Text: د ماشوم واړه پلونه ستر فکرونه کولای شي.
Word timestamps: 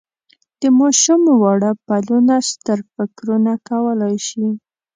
د 0.61 0.63
ماشوم 0.79 1.21
واړه 1.41 1.71
پلونه 1.87 2.35
ستر 2.51 2.79
فکرونه 2.93 3.53
کولای 3.67 4.15
شي. 4.27 4.47